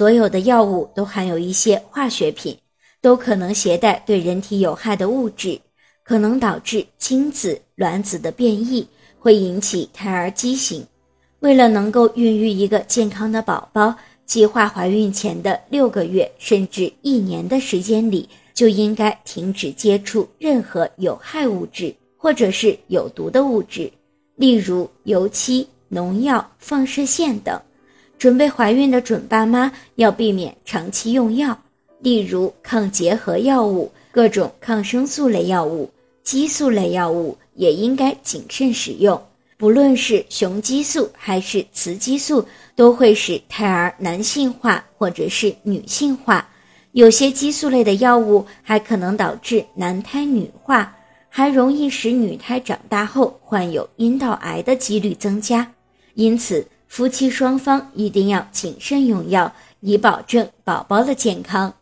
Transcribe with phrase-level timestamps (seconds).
[0.00, 2.56] 所有的药物都含有一些化学品，
[3.02, 5.60] 都可能携带对人体有害的物质，
[6.02, 8.88] 可能导致精子、卵子的变异，
[9.18, 10.82] 会引起胎儿畸形。
[11.40, 13.94] 为了能够孕育一个健康的宝宝，
[14.24, 23.92] 计划怀孕前的六个月甚至一年的时间里，就应该停止接触任何有害物质或者是有毒的物质，
[24.36, 27.60] 例如油漆、农药、放射线等。
[28.20, 31.58] 准备怀孕的准爸妈要避免长期用药，
[32.00, 35.90] 例如抗结核药物、各种抗生素类药物、
[36.22, 39.18] 激素类药物，也应该谨慎使用。
[39.56, 46.46] 不论是雄激素还是雌激素，都会使胎儿男性化或者是女性化。
[46.92, 50.94] 有些激素类的药物还可能导致男胎女化，
[51.30, 55.72] 还容易使女胎长大后患有阴道癌的几率增加。
[56.14, 61.72] 因此，夫妻双方一定要谨慎用药，以保证宝宝的健康。